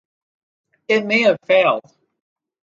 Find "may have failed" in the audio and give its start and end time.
1.05-1.83